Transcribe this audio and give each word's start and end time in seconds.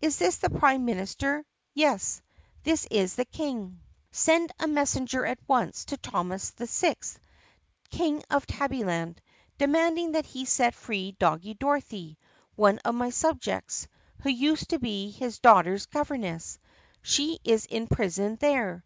Is 0.00 0.16
this 0.16 0.38
the 0.38 0.48
prime 0.48 0.86
minis 0.86 1.14
ter? 1.14 1.44
Yes? 1.74 2.22
This 2.62 2.88
is 2.90 3.16
the 3.16 3.26
King. 3.26 3.80
Send 4.10 4.50
a 4.58 4.66
messenger 4.66 5.26
at 5.26 5.38
once 5.46 5.84
to 5.84 5.98
Thomas 5.98 6.52
VI, 6.52 6.94
King 7.90 8.24
of 8.30 8.46
Tabbyland, 8.46 9.18
demanding 9.58 10.12
that 10.12 10.24
he 10.24 10.46
set 10.46 10.72
free 10.74 11.12
Doggie 11.18 11.52
Dorothy, 11.52 12.16
one 12.56 12.78
of 12.78 12.94
my 12.94 13.10
subjects, 13.10 13.88
who 14.22 14.30
used 14.30 14.70
to 14.70 14.78
be 14.78 15.10
his 15.10 15.38
daugh 15.38 15.64
ter's 15.64 15.84
governess. 15.84 16.58
She 17.02 17.38
is 17.44 17.66
in 17.66 17.88
prison 17.88 18.36
there. 18.36 18.82